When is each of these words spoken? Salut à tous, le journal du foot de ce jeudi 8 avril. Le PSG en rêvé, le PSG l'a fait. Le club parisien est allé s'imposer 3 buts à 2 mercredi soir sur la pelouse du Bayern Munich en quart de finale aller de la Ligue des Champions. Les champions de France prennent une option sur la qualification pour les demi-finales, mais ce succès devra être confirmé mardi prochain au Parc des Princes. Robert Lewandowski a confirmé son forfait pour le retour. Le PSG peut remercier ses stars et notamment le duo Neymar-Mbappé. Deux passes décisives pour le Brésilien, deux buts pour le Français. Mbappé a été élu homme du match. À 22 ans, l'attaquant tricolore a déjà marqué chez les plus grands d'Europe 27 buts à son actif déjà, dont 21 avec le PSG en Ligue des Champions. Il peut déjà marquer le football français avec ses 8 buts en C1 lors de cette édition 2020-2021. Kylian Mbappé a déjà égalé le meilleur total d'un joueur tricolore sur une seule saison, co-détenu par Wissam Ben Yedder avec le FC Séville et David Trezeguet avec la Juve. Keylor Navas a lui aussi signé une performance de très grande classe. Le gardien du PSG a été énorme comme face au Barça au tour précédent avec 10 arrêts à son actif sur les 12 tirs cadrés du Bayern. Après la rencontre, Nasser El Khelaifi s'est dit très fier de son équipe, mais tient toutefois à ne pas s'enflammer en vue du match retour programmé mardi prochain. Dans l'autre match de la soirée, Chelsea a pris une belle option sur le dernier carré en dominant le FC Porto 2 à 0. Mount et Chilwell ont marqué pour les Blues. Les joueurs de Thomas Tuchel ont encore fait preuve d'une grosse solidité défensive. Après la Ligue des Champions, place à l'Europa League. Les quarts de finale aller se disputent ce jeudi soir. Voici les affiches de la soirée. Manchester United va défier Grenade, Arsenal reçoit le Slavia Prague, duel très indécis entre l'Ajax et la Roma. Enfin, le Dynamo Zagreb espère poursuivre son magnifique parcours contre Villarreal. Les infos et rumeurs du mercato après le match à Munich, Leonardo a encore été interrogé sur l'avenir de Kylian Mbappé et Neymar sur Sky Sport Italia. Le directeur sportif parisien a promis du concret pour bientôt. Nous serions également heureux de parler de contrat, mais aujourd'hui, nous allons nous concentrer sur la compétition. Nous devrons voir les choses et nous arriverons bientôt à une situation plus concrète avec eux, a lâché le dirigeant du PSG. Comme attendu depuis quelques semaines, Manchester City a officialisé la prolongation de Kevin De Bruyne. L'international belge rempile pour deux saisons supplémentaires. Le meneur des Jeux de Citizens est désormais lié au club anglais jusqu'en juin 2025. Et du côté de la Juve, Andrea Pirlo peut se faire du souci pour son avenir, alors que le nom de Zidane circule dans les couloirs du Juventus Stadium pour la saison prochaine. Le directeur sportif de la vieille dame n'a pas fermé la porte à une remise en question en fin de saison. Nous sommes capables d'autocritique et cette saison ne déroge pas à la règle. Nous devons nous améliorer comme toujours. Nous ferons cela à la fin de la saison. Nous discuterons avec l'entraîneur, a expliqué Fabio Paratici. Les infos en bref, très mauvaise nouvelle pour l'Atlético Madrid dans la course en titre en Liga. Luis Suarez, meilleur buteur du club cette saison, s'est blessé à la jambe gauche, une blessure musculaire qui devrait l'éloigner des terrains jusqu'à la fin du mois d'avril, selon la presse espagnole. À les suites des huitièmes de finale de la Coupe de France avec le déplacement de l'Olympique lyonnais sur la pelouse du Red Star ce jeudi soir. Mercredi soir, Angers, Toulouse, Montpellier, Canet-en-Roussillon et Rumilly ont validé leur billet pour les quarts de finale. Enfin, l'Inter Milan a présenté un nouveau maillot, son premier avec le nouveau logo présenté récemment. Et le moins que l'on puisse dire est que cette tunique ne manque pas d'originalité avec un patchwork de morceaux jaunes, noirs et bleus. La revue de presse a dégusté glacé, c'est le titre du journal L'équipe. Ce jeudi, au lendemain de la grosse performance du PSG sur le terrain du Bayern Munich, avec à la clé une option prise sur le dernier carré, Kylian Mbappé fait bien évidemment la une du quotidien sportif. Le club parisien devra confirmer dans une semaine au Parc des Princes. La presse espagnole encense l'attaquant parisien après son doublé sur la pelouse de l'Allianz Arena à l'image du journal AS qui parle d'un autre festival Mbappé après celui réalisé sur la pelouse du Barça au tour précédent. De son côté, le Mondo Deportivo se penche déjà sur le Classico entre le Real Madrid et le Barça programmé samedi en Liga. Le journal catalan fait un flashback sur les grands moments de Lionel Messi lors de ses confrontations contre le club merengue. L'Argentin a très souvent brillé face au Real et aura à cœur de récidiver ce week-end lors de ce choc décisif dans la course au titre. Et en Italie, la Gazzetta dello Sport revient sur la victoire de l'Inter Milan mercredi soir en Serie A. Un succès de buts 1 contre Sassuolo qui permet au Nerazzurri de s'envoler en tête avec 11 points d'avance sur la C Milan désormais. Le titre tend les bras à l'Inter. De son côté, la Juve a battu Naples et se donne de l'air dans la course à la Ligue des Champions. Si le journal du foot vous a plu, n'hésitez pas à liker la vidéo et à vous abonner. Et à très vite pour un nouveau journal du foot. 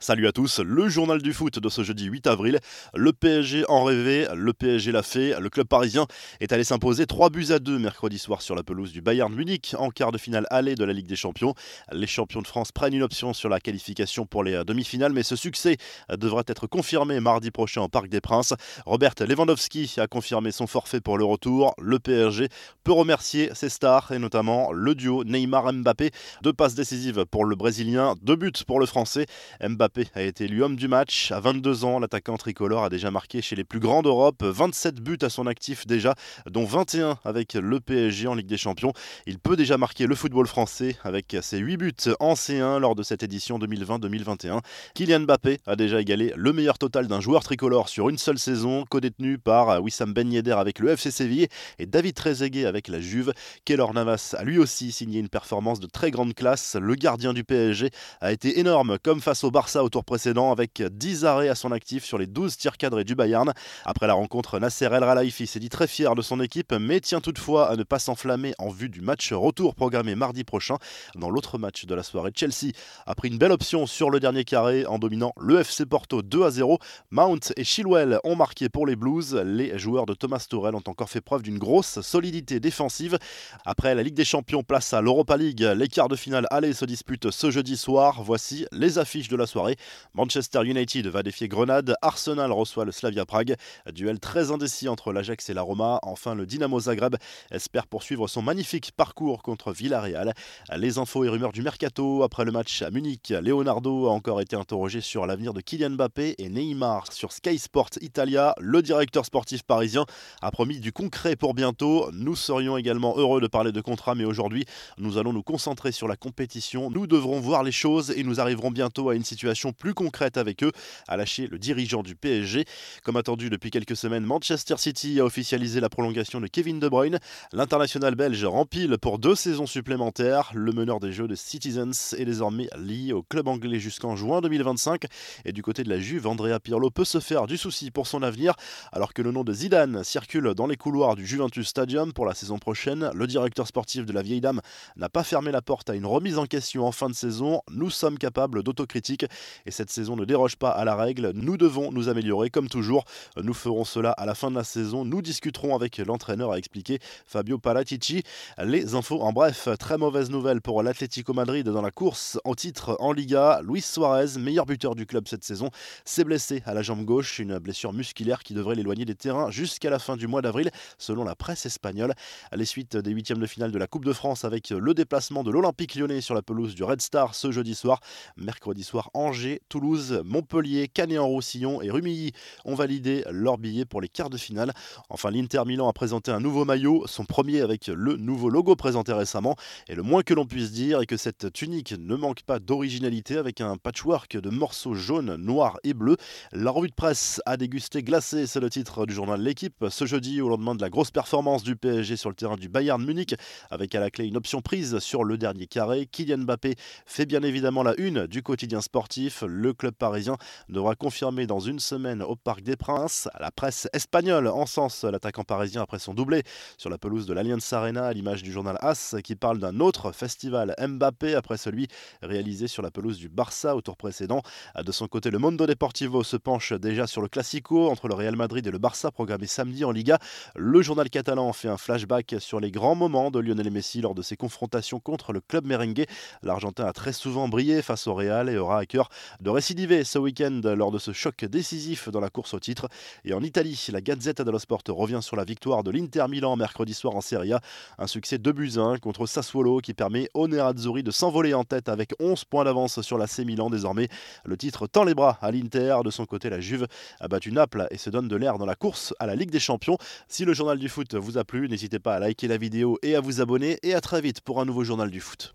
Salut 0.00 0.28
à 0.28 0.32
tous, 0.32 0.60
le 0.60 0.88
journal 0.88 1.20
du 1.20 1.32
foot 1.32 1.58
de 1.58 1.68
ce 1.68 1.82
jeudi 1.82 2.04
8 2.04 2.28
avril. 2.28 2.60
Le 2.94 3.12
PSG 3.12 3.64
en 3.68 3.82
rêvé, 3.82 4.28
le 4.32 4.52
PSG 4.52 4.92
l'a 4.92 5.02
fait. 5.02 5.34
Le 5.40 5.50
club 5.50 5.66
parisien 5.66 6.06
est 6.38 6.52
allé 6.52 6.62
s'imposer 6.62 7.04
3 7.04 7.30
buts 7.30 7.48
à 7.50 7.58
2 7.58 7.80
mercredi 7.80 8.16
soir 8.16 8.40
sur 8.40 8.54
la 8.54 8.62
pelouse 8.62 8.92
du 8.92 9.00
Bayern 9.00 9.34
Munich 9.34 9.74
en 9.76 9.90
quart 9.90 10.12
de 10.12 10.18
finale 10.18 10.46
aller 10.50 10.76
de 10.76 10.84
la 10.84 10.92
Ligue 10.92 11.08
des 11.08 11.16
Champions. 11.16 11.52
Les 11.90 12.06
champions 12.06 12.42
de 12.42 12.46
France 12.46 12.70
prennent 12.70 12.94
une 12.94 13.02
option 13.02 13.34
sur 13.34 13.48
la 13.48 13.58
qualification 13.58 14.24
pour 14.24 14.44
les 14.44 14.62
demi-finales, 14.64 15.12
mais 15.12 15.24
ce 15.24 15.34
succès 15.34 15.78
devra 16.16 16.44
être 16.46 16.68
confirmé 16.68 17.18
mardi 17.18 17.50
prochain 17.50 17.82
au 17.82 17.88
Parc 17.88 18.06
des 18.08 18.20
Princes. 18.20 18.54
Robert 18.86 19.14
Lewandowski 19.18 19.96
a 19.96 20.06
confirmé 20.06 20.52
son 20.52 20.68
forfait 20.68 21.00
pour 21.00 21.18
le 21.18 21.24
retour. 21.24 21.74
Le 21.76 21.98
PSG 21.98 22.50
peut 22.84 22.92
remercier 22.92 23.50
ses 23.52 23.68
stars 23.68 24.12
et 24.12 24.20
notamment 24.20 24.70
le 24.70 24.94
duo 24.94 25.24
Neymar-Mbappé. 25.24 26.12
Deux 26.42 26.52
passes 26.52 26.76
décisives 26.76 27.26
pour 27.26 27.44
le 27.44 27.56
Brésilien, 27.56 28.14
deux 28.22 28.36
buts 28.36 28.52
pour 28.64 28.78
le 28.78 28.86
Français. 28.86 29.26
Mbappé 29.60 29.87
a 30.14 30.22
été 30.22 30.44
élu 30.44 30.62
homme 30.62 30.76
du 30.76 30.88
match. 30.88 31.32
À 31.32 31.40
22 31.40 31.84
ans, 31.84 31.98
l'attaquant 31.98 32.36
tricolore 32.36 32.84
a 32.84 32.88
déjà 32.90 33.10
marqué 33.10 33.40
chez 33.40 33.56
les 33.56 33.64
plus 33.64 33.80
grands 33.80 34.02
d'Europe 34.02 34.42
27 34.42 34.96
buts 35.00 35.18
à 35.22 35.28
son 35.28 35.46
actif 35.46 35.86
déjà, 35.86 36.14
dont 36.50 36.64
21 36.64 37.18
avec 37.24 37.54
le 37.54 37.80
PSG 37.80 38.28
en 38.28 38.34
Ligue 38.34 38.46
des 38.46 38.56
Champions. 38.56 38.92
Il 39.26 39.38
peut 39.38 39.56
déjà 39.56 39.78
marquer 39.78 40.06
le 40.06 40.14
football 40.14 40.46
français 40.46 40.96
avec 41.04 41.36
ses 41.42 41.58
8 41.58 41.76
buts 41.76 41.92
en 42.20 42.34
C1 42.34 42.78
lors 42.78 42.94
de 42.94 43.02
cette 43.02 43.22
édition 43.22 43.58
2020-2021. 43.58 44.60
Kylian 44.94 45.20
Mbappé 45.20 45.58
a 45.66 45.76
déjà 45.76 46.00
égalé 46.00 46.32
le 46.36 46.52
meilleur 46.52 46.78
total 46.78 47.06
d'un 47.06 47.20
joueur 47.20 47.42
tricolore 47.42 47.88
sur 47.88 48.08
une 48.08 48.18
seule 48.18 48.38
saison, 48.38 48.84
co-détenu 48.88 49.38
par 49.38 49.82
Wissam 49.82 50.12
Ben 50.12 50.30
Yedder 50.30 50.52
avec 50.52 50.78
le 50.78 50.90
FC 50.90 51.10
Séville 51.10 51.48
et 51.78 51.86
David 51.86 52.14
Trezeguet 52.14 52.66
avec 52.66 52.88
la 52.88 53.00
Juve. 53.00 53.32
Keylor 53.64 53.94
Navas 53.94 54.34
a 54.38 54.44
lui 54.44 54.58
aussi 54.58 54.92
signé 54.92 55.20
une 55.20 55.28
performance 55.28 55.80
de 55.80 55.86
très 55.86 56.10
grande 56.10 56.34
classe. 56.34 56.76
Le 56.80 56.94
gardien 56.94 57.32
du 57.32 57.44
PSG 57.44 57.90
a 58.20 58.32
été 58.32 58.58
énorme 58.60 58.98
comme 59.02 59.20
face 59.20 59.44
au 59.44 59.50
Barça 59.50 59.77
au 59.82 59.88
tour 59.88 60.04
précédent 60.04 60.52
avec 60.52 60.82
10 60.82 61.24
arrêts 61.24 61.48
à 61.48 61.54
son 61.54 61.72
actif 61.72 62.04
sur 62.04 62.18
les 62.18 62.26
12 62.26 62.56
tirs 62.56 62.76
cadrés 62.76 63.04
du 63.04 63.14
Bayern. 63.14 63.52
Après 63.84 64.06
la 64.06 64.14
rencontre, 64.14 64.58
Nasser 64.58 64.86
El 64.86 65.00
Khelaifi 65.00 65.46
s'est 65.46 65.60
dit 65.60 65.68
très 65.68 65.86
fier 65.86 66.14
de 66.14 66.22
son 66.22 66.40
équipe, 66.40 66.72
mais 66.72 67.00
tient 67.00 67.20
toutefois 67.20 67.70
à 67.70 67.76
ne 67.76 67.82
pas 67.82 67.98
s'enflammer 67.98 68.54
en 68.58 68.68
vue 68.68 68.88
du 68.88 69.00
match 69.00 69.32
retour 69.32 69.74
programmé 69.74 70.14
mardi 70.14 70.44
prochain. 70.44 70.76
Dans 71.14 71.30
l'autre 71.30 71.58
match 71.58 71.84
de 71.84 71.94
la 71.94 72.02
soirée, 72.02 72.30
Chelsea 72.34 72.72
a 73.06 73.14
pris 73.14 73.28
une 73.28 73.38
belle 73.38 73.52
option 73.52 73.86
sur 73.86 74.10
le 74.10 74.20
dernier 74.20 74.44
carré 74.44 74.86
en 74.86 74.98
dominant 74.98 75.32
le 75.40 75.60
FC 75.60 75.86
Porto 75.86 76.22
2 76.22 76.44
à 76.44 76.50
0. 76.50 76.78
Mount 77.10 77.52
et 77.56 77.64
Chilwell 77.64 78.18
ont 78.24 78.36
marqué 78.36 78.68
pour 78.68 78.86
les 78.86 78.96
Blues. 78.96 79.34
Les 79.44 79.78
joueurs 79.78 80.06
de 80.06 80.14
Thomas 80.14 80.44
Tuchel 80.48 80.74
ont 80.74 80.82
encore 80.86 81.10
fait 81.10 81.20
preuve 81.20 81.42
d'une 81.42 81.58
grosse 81.58 82.00
solidité 82.00 82.60
défensive. 82.60 83.18
Après 83.64 83.94
la 83.94 84.02
Ligue 84.02 84.14
des 84.14 84.24
Champions, 84.24 84.62
place 84.62 84.92
à 84.94 85.00
l'Europa 85.00 85.36
League. 85.36 85.60
Les 85.60 85.88
quarts 85.88 86.08
de 86.08 86.16
finale 86.16 86.46
aller 86.50 86.72
se 86.72 86.84
disputent 86.84 87.30
ce 87.30 87.50
jeudi 87.50 87.76
soir. 87.76 88.22
Voici 88.22 88.66
les 88.72 88.98
affiches 88.98 89.28
de 89.28 89.36
la 89.36 89.46
soirée. 89.46 89.67
Manchester 90.14 90.62
United 90.64 91.06
va 91.06 91.22
défier 91.22 91.48
Grenade, 91.48 91.94
Arsenal 92.02 92.52
reçoit 92.52 92.84
le 92.84 92.92
Slavia 92.92 93.26
Prague, 93.26 93.56
duel 93.92 94.20
très 94.20 94.50
indécis 94.50 94.88
entre 94.88 95.12
l'Ajax 95.12 95.50
et 95.50 95.54
la 95.54 95.62
Roma. 95.62 95.98
Enfin, 96.02 96.34
le 96.34 96.46
Dynamo 96.46 96.80
Zagreb 96.80 97.16
espère 97.50 97.86
poursuivre 97.86 98.28
son 98.28 98.42
magnifique 98.42 98.92
parcours 98.96 99.42
contre 99.42 99.72
Villarreal. 99.72 100.34
Les 100.76 100.98
infos 100.98 101.24
et 101.24 101.28
rumeurs 101.28 101.52
du 101.52 101.62
mercato 101.62 102.22
après 102.22 102.44
le 102.44 102.52
match 102.52 102.82
à 102.82 102.90
Munich, 102.90 103.32
Leonardo 103.42 104.06
a 104.06 104.10
encore 104.10 104.40
été 104.40 104.56
interrogé 104.56 105.00
sur 105.00 105.26
l'avenir 105.26 105.52
de 105.54 105.60
Kylian 105.60 105.90
Mbappé 105.90 106.34
et 106.38 106.48
Neymar 106.48 107.12
sur 107.12 107.32
Sky 107.32 107.58
Sport 107.58 107.90
Italia. 108.00 108.54
Le 108.60 108.82
directeur 108.82 109.24
sportif 109.24 109.62
parisien 109.62 110.04
a 110.42 110.50
promis 110.50 110.80
du 110.80 110.92
concret 110.92 111.36
pour 111.36 111.54
bientôt. 111.54 112.10
Nous 112.12 112.36
serions 112.36 112.76
également 112.76 113.16
heureux 113.16 113.40
de 113.40 113.46
parler 113.46 113.72
de 113.72 113.80
contrat, 113.80 114.14
mais 114.14 114.24
aujourd'hui, 114.24 114.64
nous 114.98 115.18
allons 115.18 115.32
nous 115.32 115.42
concentrer 115.42 115.92
sur 115.92 116.08
la 116.08 116.16
compétition. 116.16 116.90
Nous 116.90 117.06
devrons 117.06 117.40
voir 117.40 117.62
les 117.62 117.72
choses 117.72 118.10
et 118.10 118.22
nous 118.22 118.40
arriverons 118.40 118.70
bientôt 118.70 119.08
à 119.08 119.14
une 119.14 119.24
situation 119.24 119.48
plus 119.72 119.94
concrète 119.94 120.36
avec 120.36 120.62
eux, 120.62 120.72
a 121.06 121.16
lâché 121.16 121.46
le 121.46 121.58
dirigeant 121.58 122.02
du 122.02 122.14
PSG. 122.14 122.64
Comme 123.02 123.16
attendu 123.16 123.50
depuis 123.50 123.70
quelques 123.70 123.96
semaines, 123.96 124.24
Manchester 124.24 124.76
City 124.78 125.20
a 125.20 125.24
officialisé 125.24 125.80
la 125.80 125.88
prolongation 125.88 126.40
de 126.40 126.46
Kevin 126.46 126.78
De 126.78 126.88
Bruyne. 126.88 127.18
L'international 127.52 128.14
belge 128.14 128.44
rempile 128.44 128.96
pour 129.00 129.18
deux 129.18 129.34
saisons 129.34 129.66
supplémentaires. 129.66 130.50
Le 130.54 130.72
meneur 130.72 131.00
des 131.00 131.12
Jeux 131.12 131.28
de 131.28 131.34
Citizens 131.34 132.14
est 132.16 132.24
désormais 132.24 132.68
lié 132.76 133.12
au 133.12 133.22
club 133.22 133.48
anglais 133.48 133.78
jusqu'en 133.78 134.16
juin 134.16 134.40
2025. 134.40 135.04
Et 135.44 135.52
du 135.52 135.62
côté 135.62 135.84
de 135.84 135.88
la 135.88 135.98
Juve, 135.98 136.26
Andrea 136.26 136.60
Pirlo 136.60 136.90
peut 136.90 137.04
se 137.04 137.20
faire 137.20 137.46
du 137.46 137.56
souci 137.56 137.90
pour 137.90 138.06
son 138.06 138.22
avenir, 138.22 138.54
alors 138.92 139.12
que 139.12 139.22
le 139.22 139.32
nom 139.32 139.44
de 139.44 139.52
Zidane 139.52 140.04
circule 140.04 140.54
dans 140.54 140.66
les 140.66 140.76
couloirs 140.76 141.16
du 141.16 141.26
Juventus 141.26 141.68
Stadium 141.68 142.12
pour 142.12 142.26
la 142.26 142.34
saison 142.34 142.58
prochaine. 142.58 143.10
Le 143.14 143.26
directeur 143.26 143.66
sportif 143.66 144.06
de 144.06 144.12
la 144.12 144.22
vieille 144.22 144.40
dame 144.40 144.60
n'a 144.96 145.08
pas 145.08 145.24
fermé 145.24 145.52
la 145.52 145.62
porte 145.62 145.90
à 145.90 145.94
une 145.94 146.06
remise 146.06 146.38
en 146.38 146.46
question 146.46 146.86
en 146.86 146.92
fin 146.92 147.08
de 147.08 147.14
saison. 147.14 147.62
Nous 147.70 147.90
sommes 147.90 148.18
capables 148.18 148.62
d'autocritique 148.62 149.26
et 149.66 149.70
cette 149.70 149.90
saison 149.90 150.16
ne 150.16 150.24
déroge 150.24 150.56
pas 150.56 150.70
à 150.70 150.84
la 150.84 150.96
règle. 150.96 151.32
Nous 151.34 151.56
devons 151.56 151.92
nous 151.92 152.08
améliorer 152.08 152.50
comme 152.50 152.68
toujours. 152.68 153.04
Nous 153.36 153.54
ferons 153.54 153.84
cela 153.84 154.10
à 154.12 154.26
la 154.26 154.34
fin 154.34 154.50
de 154.50 154.56
la 154.56 154.64
saison. 154.64 155.04
Nous 155.04 155.22
discuterons 155.22 155.74
avec 155.74 155.98
l'entraîneur, 155.98 156.52
a 156.52 156.58
expliqué 156.58 156.98
Fabio 157.26 157.58
Paratici. 157.58 158.22
Les 158.62 158.94
infos 158.94 159.20
en 159.22 159.32
bref, 159.32 159.68
très 159.78 159.98
mauvaise 159.98 160.30
nouvelle 160.30 160.60
pour 160.60 160.82
l'Atlético 160.82 161.32
Madrid 161.32 161.68
dans 161.68 161.82
la 161.82 161.90
course 161.90 162.38
en 162.44 162.54
titre 162.54 162.96
en 163.00 163.12
Liga. 163.12 163.60
Luis 163.62 163.82
Suarez, 163.82 164.38
meilleur 164.38 164.66
buteur 164.66 164.94
du 164.94 165.06
club 165.06 165.28
cette 165.28 165.44
saison, 165.44 165.70
s'est 166.04 166.24
blessé 166.24 166.62
à 166.66 166.74
la 166.74 166.82
jambe 166.82 167.04
gauche, 167.04 167.38
une 167.38 167.58
blessure 167.58 167.92
musculaire 167.92 168.42
qui 168.42 168.54
devrait 168.54 168.74
l'éloigner 168.74 169.04
des 169.04 169.14
terrains 169.14 169.50
jusqu'à 169.50 169.90
la 169.90 169.98
fin 169.98 170.16
du 170.16 170.26
mois 170.26 170.42
d'avril, 170.42 170.70
selon 170.98 171.24
la 171.24 171.34
presse 171.34 171.66
espagnole. 171.66 172.14
À 172.50 172.56
les 172.56 172.64
suites 172.64 172.96
des 172.96 173.10
huitièmes 173.10 173.38
de 173.38 173.46
finale 173.46 173.72
de 173.72 173.78
la 173.78 173.86
Coupe 173.86 174.04
de 174.04 174.12
France 174.12 174.44
avec 174.44 174.70
le 174.70 174.94
déplacement 174.94 175.44
de 175.44 175.50
l'Olympique 175.50 175.94
lyonnais 175.94 176.20
sur 176.20 176.34
la 176.34 176.42
pelouse 176.42 176.74
du 176.74 176.84
Red 176.84 177.00
Star 177.00 177.34
ce 177.34 177.50
jeudi 177.50 177.74
soir. 177.74 178.00
Mercredi 178.36 178.82
soir, 178.82 179.10
Angers, 179.14 179.37
Toulouse, 179.68 180.22
Montpellier, 180.24 180.88
Canet-en-Roussillon 180.88 181.82
et 181.82 181.90
Rumilly 181.90 182.32
ont 182.64 182.74
validé 182.74 183.24
leur 183.30 183.58
billet 183.58 183.84
pour 183.84 184.00
les 184.00 184.08
quarts 184.08 184.30
de 184.30 184.36
finale. 184.36 184.72
Enfin, 185.08 185.30
l'Inter 185.30 185.62
Milan 185.66 185.88
a 185.88 185.92
présenté 185.92 186.30
un 186.30 186.40
nouveau 186.40 186.64
maillot, 186.64 187.06
son 187.06 187.24
premier 187.24 187.60
avec 187.60 187.86
le 187.86 188.16
nouveau 188.16 188.48
logo 188.50 188.76
présenté 188.76 189.12
récemment. 189.12 189.56
Et 189.88 189.94
le 189.94 190.02
moins 190.02 190.22
que 190.22 190.34
l'on 190.34 190.46
puisse 190.46 190.72
dire 190.72 191.00
est 191.00 191.06
que 191.06 191.16
cette 191.16 191.52
tunique 191.52 191.94
ne 191.98 192.16
manque 192.16 192.42
pas 192.42 192.58
d'originalité 192.58 193.36
avec 193.36 193.60
un 193.60 193.76
patchwork 193.76 194.36
de 194.36 194.50
morceaux 194.50 194.94
jaunes, 194.94 195.36
noirs 195.36 195.78
et 195.84 195.94
bleus. 195.94 196.16
La 196.52 196.70
revue 196.70 196.88
de 196.88 196.94
presse 196.94 197.40
a 197.46 197.56
dégusté 197.56 198.02
glacé, 198.02 198.46
c'est 198.46 198.60
le 198.60 198.70
titre 198.70 199.06
du 199.06 199.14
journal 199.14 199.40
L'équipe. 199.40 199.84
Ce 199.88 200.04
jeudi, 200.04 200.40
au 200.40 200.48
lendemain 200.48 200.74
de 200.74 200.82
la 200.82 200.90
grosse 200.90 201.10
performance 201.10 201.62
du 201.62 201.76
PSG 201.76 202.16
sur 202.16 202.30
le 202.30 202.34
terrain 202.34 202.56
du 202.56 202.68
Bayern 202.68 203.04
Munich, 203.04 203.34
avec 203.70 203.94
à 203.94 204.00
la 204.00 204.10
clé 204.10 204.26
une 204.26 204.36
option 204.36 204.60
prise 204.60 204.98
sur 204.98 205.24
le 205.24 205.38
dernier 205.38 205.66
carré, 205.66 206.06
Kylian 206.06 206.38
Mbappé 206.38 206.74
fait 207.06 207.26
bien 207.26 207.42
évidemment 207.42 207.82
la 207.82 207.94
une 207.98 208.26
du 208.26 208.42
quotidien 208.42 208.80
sportif. 208.80 209.27
Le 209.42 209.72
club 209.72 209.94
parisien 209.94 210.36
devra 210.68 210.94
confirmer 210.94 211.46
dans 211.46 211.60
une 211.60 211.80
semaine 211.80 212.22
au 212.22 212.36
Parc 212.36 212.62
des 212.62 212.76
Princes. 212.76 213.28
La 213.38 213.50
presse 213.50 213.88
espagnole 213.92 214.48
encense 214.48 215.04
l'attaquant 215.04 215.44
parisien 215.44 215.82
après 215.82 215.98
son 215.98 216.14
doublé 216.14 216.42
sur 216.76 216.90
la 216.90 216.98
pelouse 216.98 217.26
de 217.26 217.34
l'Allianz 217.34 217.72
Arena 217.72 218.06
à 218.06 218.12
l'image 218.12 218.42
du 218.42 218.52
journal 218.52 218.78
AS 218.80 219.16
qui 219.22 219.36
parle 219.36 219.58
d'un 219.58 219.80
autre 219.80 220.12
festival 220.12 220.74
Mbappé 220.80 221.34
après 221.34 221.56
celui 221.56 221.88
réalisé 222.22 222.68
sur 222.68 222.82
la 222.82 222.90
pelouse 222.90 223.18
du 223.18 223.28
Barça 223.28 223.76
au 223.76 223.80
tour 223.80 223.96
précédent. 223.96 224.42
De 224.82 224.92
son 224.92 225.06
côté, 225.08 225.30
le 225.30 225.38
Mondo 225.38 225.66
Deportivo 225.66 226.24
se 226.24 226.36
penche 226.36 226.72
déjà 226.72 227.06
sur 227.06 227.22
le 227.22 227.28
Classico 227.28 227.90
entre 227.90 228.08
le 228.08 228.14
Real 228.14 228.36
Madrid 228.36 228.66
et 228.66 228.70
le 228.70 228.78
Barça 228.78 229.10
programmé 229.10 229.46
samedi 229.46 229.84
en 229.84 229.92
Liga. 229.92 230.18
Le 230.56 230.80
journal 230.82 231.10
catalan 231.10 231.52
fait 231.52 231.68
un 231.68 231.76
flashback 231.76 232.36
sur 232.38 232.60
les 232.60 232.70
grands 232.70 232.94
moments 232.94 233.30
de 233.30 233.38
Lionel 233.38 233.70
Messi 233.70 234.00
lors 234.00 234.14
de 234.14 234.22
ses 234.22 234.36
confrontations 234.36 235.00
contre 235.00 235.32
le 235.32 235.40
club 235.40 235.66
merengue. 235.66 236.06
L'Argentin 236.42 236.86
a 236.86 236.92
très 236.92 237.12
souvent 237.12 237.48
brillé 237.48 237.82
face 237.82 238.06
au 238.06 238.14
Real 238.14 238.48
et 238.48 238.56
aura 238.56 238.78
à 238.78 238.86
cœur 238.86 239.07
de 239.40 239.50
récidiver 239.50 240.04
ce 240.04 240.18
week-end 240.18 240.60
lors 240.64 240.90
de 240.90 240.98
ce 240.98 241.12
choc 241.12 241.44
décisif 241.44 242.08
dans 242.08 242.20
la 242.20 242.30
course 242.30 242.54
au 242.54 242.60
titre. 242.60 242.88
Et 243.24 243.32
en 243.32 243.42
Italie, 243.42 243.86
la 243.92 244.00
Gazzetta 244.00 244.44
dello 244.44 244.58
Sport 244.58 244.82
revient 244.88 245.20
sur 245.22 245.36
la 245.36 245.44
victoire 245.44 245.82
de 245.82 245.90
l'Inter 245.90 246.26
Milan 246.28 246.56
mercredi 246.56 246.94
soir 246.94 247.14
en 247.14 247.20
Serie 247.20 247.52
A. 247.52 247.60
Un 247.98 248.06
succès 248.06 248.38
de 248.38 248.52
buts 248.52 248.72
1 248.76 248.98
contre 248.98 249.26
Sassuolo 249.26 249.78
qui 249.78 249.94
permet 249.94 250.28
au 250.34 250.48
Nerazzurri 250.48 251.02
de 251.02 251.10
s'envoler 251.10 251.54
en 251.54 251.64
tête 251.64 251.88
avec 251.88 252.12
11 252.20 252.44
points 252.44 252.64
d'avance 252.64 253.00
sur 253.00 253.18
la 253.18 253.26
C 253.26 253.44
Milan 253.44 253.70
désormais. 253.70 254.08
Le 254.44 254.56
titre 254.56 254.86
tend 254.86 255.04
les 255.04 255.14
bras 255.14 255.38
à 255.40 255.50
l'Inter. 255.50 255.96
De 256.04 256.10
son 256.10 256.26
côté, 256.26 256.50
la 256.50 256.60
Juve 256.60 256.86
a 257.20 257.28
battu 257.28 257.52
Naples 257.52 257.86
et 257.90 257.98
se 257.98 258.10
donne 258.10 258.28
de 258.28 258.36
l'air 258.36 258.58
dans 258.58 258.66
la 258.66 258.74
course 258.74 259.14
à 259.18 259.26
la 259.26 259.34
Ligue 259.34 259.50
des 259.50 259.60
Champions. 259.60 259.98
Si 260.28 260.44
le 260.44 260.52
journal 260.52 260.78
du 260.78 260.88
foot 260.88 261.14
vous 261.14 261.38
a 261.38 261.44
plu, 261.44 261.68
n'hésitez 261.68 261.98
pas 261.98 262.14
à 262.14 262.18
liker 262.18 262.48
la 262.48 262.56
vidéo 262.56 262.98
et 263.02 263.14
à 263.14 263.20
vous 263.20 263.40
abonner. 263.40 263.78
Et 263.82 263.94
à 263.94 264.00
très 264.00 264.20
vite 264.20 264.40
pour 264.40 264.60
un 264.60 264.64
nouveau 264.64 264.84
journal 264.84 265.10
du 265.10 265.20
foot. 265.20 265.52